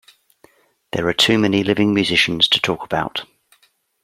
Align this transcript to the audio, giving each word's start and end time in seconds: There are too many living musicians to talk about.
There 0.93 1.07
are 1.09 1.13
too 1.13 1.37
many 1.37 1.63
living 1.63 1.93
musicians 1.93 2.47
to 2.47 2.59
talk 2.59 2.83
about. 2.83 3.23